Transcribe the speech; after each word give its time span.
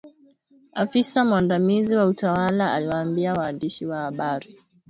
Afisa 0.73 1.25
mwandamizi 1.25 1.95
wa 1.95 2.05
utawala 2.05 2.73
aliwaambia 2.73 3.33
waandishi 3.33 3.85
wa 3.85 3.97
habari. 4.01 4.57